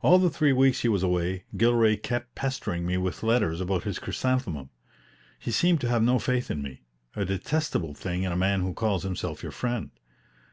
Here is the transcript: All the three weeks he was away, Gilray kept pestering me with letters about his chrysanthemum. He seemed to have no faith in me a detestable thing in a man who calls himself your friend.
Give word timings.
All 0.00 0.18
the 0.18 0.30
three 0.30 0.52
weeks 0.52 0.80
he 0.80 0.88
was 0.88 1.04
away, 1.04 1.44
Gilray 1.56 1.96
kept 1.96 2.34
pestering 2.34 2.84
me 2.84 2.96
with 2.96 3.22
letters 3.22 3.60
about 3.60 3.84
his 3.84 4.00
chrysanthemum. 4.00 4.70
He 5.38 5.52
seemed 5.52 5.80
to 5.82 5.88
have 5.88 6.02
no 6.02 6.18
faith 6.18 6.50
in 6.50 6.60
me 6.60 6.82
a 7.14 7.24
detestable 7.24 7.94
thing 7.94 8.24
in 8.24 8.32
a 8.32 8.36
man 8.36 8.62
who 8.62 8.74
calls 8.74 9.04
himself 9.04 9.44
your 9.44 9.52
friend. 9.52 9.92